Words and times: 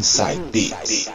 Inside 0.00 0.40
Beats. 0.50 1.10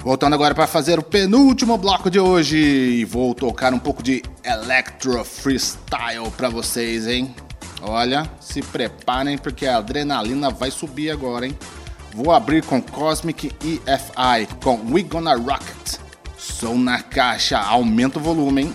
Voltando 0.00 0.34
agora 0.34 0.54
para 0.54 0.66
fazer 0.66 0.98
o 0.98 1.02
penúltimo 1.02 1.78
bloco 1.78 2.10
de 2.10 2.20
hoje 2.20 2.58
e 2.58 3.06
vou 3.06 3.34
tocar 3.34 3.72
um 3.72 3.78
pouco 3.78 4.02
de 4.02 4.22
electro 4.44 5.24
freestyle 5.24 6.30
para 6.36 6.50
vocês, 6.50 7.08
hein? 7.08 7.34
Olha, 7.80 8.30
se 8.38 8.60
preparem 8.60 9.38
porque 9.38 9.66
a 9.66 9.78
adrenalina 9.78 10.50
vai 10.50 10.70
subir 10.70 11.10
agora, 11.10 11.46
hein? 11.46 11.58
Vou 12.14 12.30
abrir 12.30 12.62
com 12.62 12.82
Cosmic 12.82 13.50
EFI 13.64 14.46
com 14.62 14.78
We 14.92 15.04
Gonna 15.04 15.34
Rock 15.36 15.64
It. 15.70 16.03
Som 16.44 16.84
na 16.84 17.00
caixa, 17.00 17.58
aumenta 17.58 18.18
o 18.18 18.22
volume, 18.22 18.62
hein? 18.62 18.74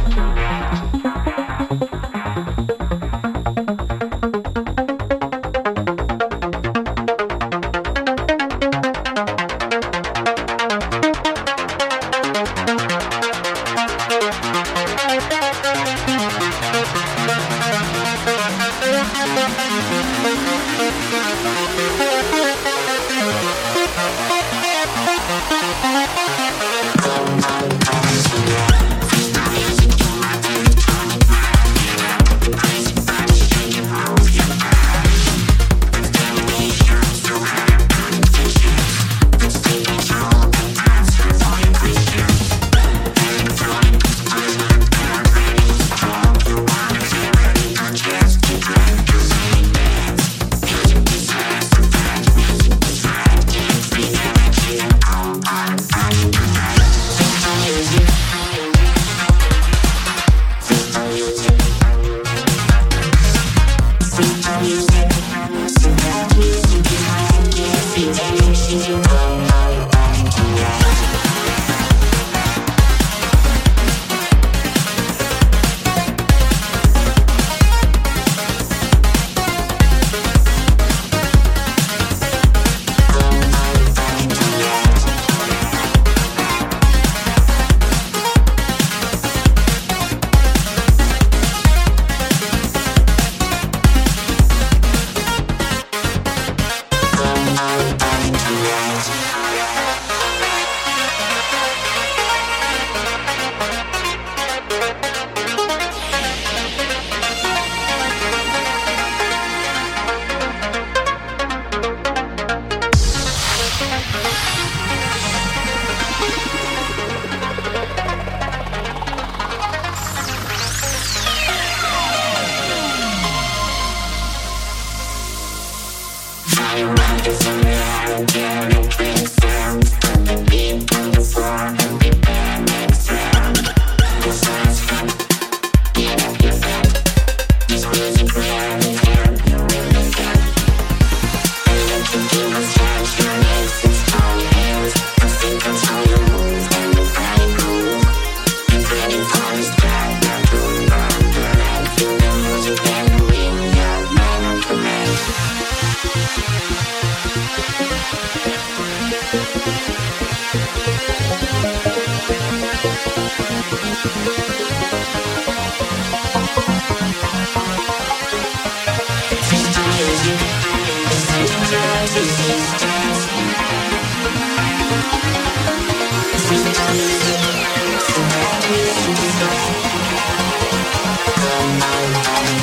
Bye. 182.01 182.60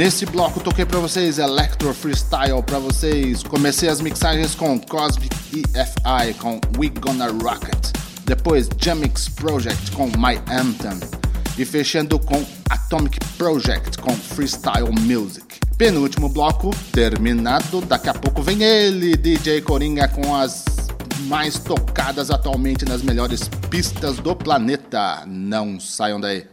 Nesse 0.00 0.24
bloco 0.24 0.60
toquei 0.60 0.86
para 0.86 0.98
vocês 0.98 1.38
Electro 1.38 1.92
Freestyle 1.92 2.62
para 2.64 2.78
vocês. 2.78 3.42
Comecei 3.42 3.86
as 3.86 4.00
mixagens 4.00 4.54
com 4.54 4.80
Cosmic 4.80 5.28
EFI 5.52 6.32
com 6.38 6.58
We 6.78 6.88
Gonna 6.88 7.26
Rock 7.26 7.66
It. 7.66 7.92
Depois 8.24 8.66
Jamix 8.78 9.28
Project 9.28 9.90
com 9.90 10.06
My 10.06 10.40
Anthem. 10.50 10.98
E 11.58 11.66
fechando 11.66 12.18
com 12.18 12.42
Atomic 12.70 13.20
Project 13.36 13.98
com 13.98 14.16
Freestyle 14.16 14.90
Music. 14.90 15.60
Penúltimo 15.76 16.30
bloco 16.30 16.70
terminado. 16.92 17.82
Daqui 17.82 18.08
a 18.08 18.14
pouco 18.14 18.40
vem 18.40 18.62
ele, 18.62 19.18
DJ 19.18 19.60
Coringa, 19.60 20.08
com 20.08 20.34
as 20.34 20.64
mais 21.24 21.58
tocadas 21.58 22.30
atualmente 22.30 22.86
nas 22.86 23.02
melhores 23.02 23.50
pistas 23.68 24.16
do 24.16 24.34
planeta. 24.34 25.24
Não 25.26 25.78
saiam 25.78 26.18
daí. 26.18 26.46